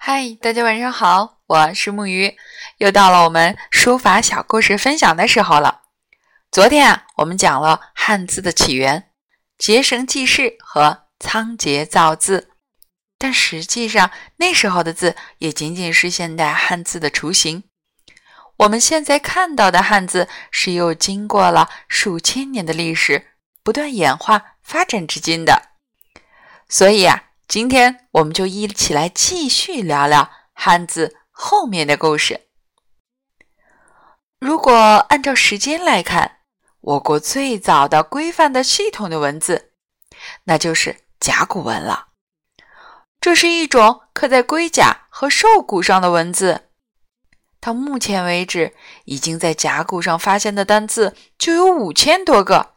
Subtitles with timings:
[0.00, 2.36] 嗨，大家晚上好，我是木鱼，
[2.78, 5.82] 又到了我们书法小故事分享的时候了。
[6.52, 9.10] 昨天啊，我们讲了汉字的起源，
[9.58, 12.52] 结绳记事和仓颉造字，
[13.18, 17.64] 但实际上那时候的字也仅仅是现代汉字的雏形。
[18.58, 23.32] 我们现在看到的汉字是又经过了数千年的历史，
[23.64, 25.70] 不断演化发展至今的。
[26.68, 27.24] 所以啊。
[27.48, 32.42] 今天我们就一起来继续聊聊汉字后面的故事。
[34.38, 36.40] 如果按照时间来看，
[36.82, 39.72] 我国最早的规范的系统的文字，
[40.44, 42.08] 那就是甲骨文了。
[43.18, 46.68] 这是一种刻在龟甲和兽骨上的文字。
[47.60, 48.74] 到目前为止，
[49.06, 52.74] 已经在甲骨上发现的单字就有五千多个，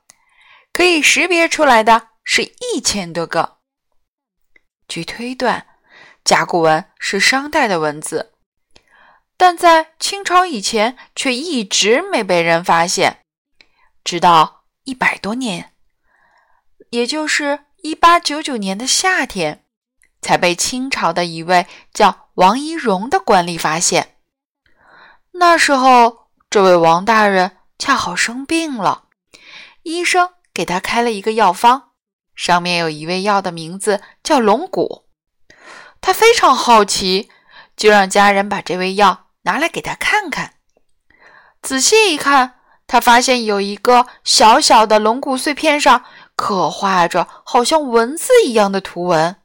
[0.72, 3.58] 可以识别出来的是一千多个。
[4.92, 5.68] 据推断，
[6.26, 8.34] 甲骨文是商代的文字，
[9.38, 13.22] 但在清朝以前却一直没被人发现，
[14.04, 15.72] 直到一百多年，
[16.90, 19.64] 也就是一八九九年的夏天，
[20.22, 24.18] 才被清朝的一位叫王懿荣的官吏发现。
[25.32, 29.06] 那时候，这位王大人恰好生病了，
[29.84, 31.88] 医生给他开了一个药方。
[32.34, 34.02] 上面有一味药的名字
[34.32, 35.10] 叫龙骨，
[36.00, 37.30] 他非常好奇，
[37.76, 40.54] 就让家人把这味药拿来给他看看。
[41.62, 46.06] 仔细一看，他发现有一个小小的龙骨碎片上
[46.38, 49.36] 刻画着好像文字一样的图文。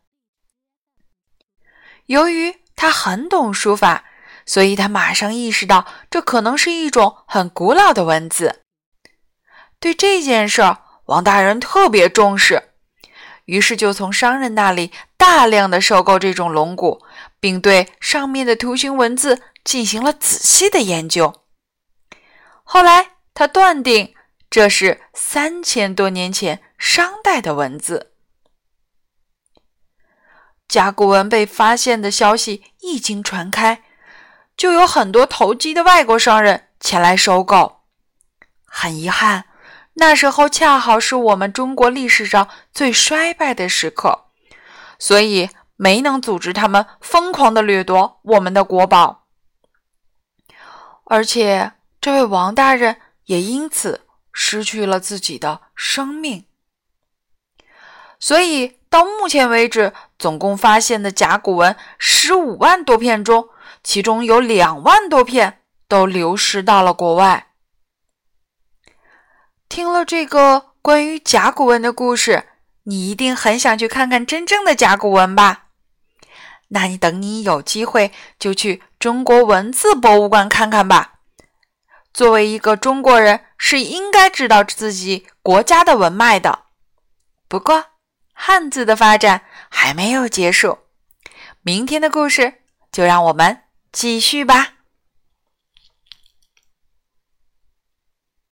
[2.04, 4.04] 由于他很懂书法，
[4.46, 8.62] 所以他马上意识到这可能是一种很古老的文字。
[9.80, 10.62] 对这件事，
[11.06, 12.65] 王大人特别重视。
[13.46, 17.02] 于是就从商人那里大量的收购这种龙骨，
[17.40, 21.42] 并对上面的图形文字进行了仔细的研究。
[22.62, 24.14] 后来他断定
[24.50, 28.12] 这是三千多年前商代的文字。
[30.68, 33.84] 甲骨文被发现的消息一经传开，
[34.56, 37.82] 就有很多投机的外国商人前来收购。
[38.64, 39.44] 很遗憾。
[39.98, 44.26] 那时候恰好是我们中国历史上最衰败的时刻，
[44.98, 49.26] 所以没能阻止他们疯狂的掠夺我们的国宝，
[51.04, 54.02] 而且这位王大人也因此
[54.32, 56.44] 失去了自己的生命。
[58.20, 63.48] 所以到目前为止，总共发现的甲骨文十五万多片中，
[63.82, 67.45] 其中有两万多片都流失到了国外。
[69.76, 72.44] 听了这个关于甲骨文的故事，
[72.84, 75.66] 你一定很想去看看真正的甲骨文吧？
[76.68, 81.16] 那你等你有机会就去中国文字博物馆看看吧。
[82.14, 86.60] 作为一个中国人，是应该知道自己国家的文脉的。
[87.46, 87.84] 不过，
[88.32, 90.78] 汉字的发展还没有结束，
[91.60, 94.75] 明天的故事就让我们继续吧。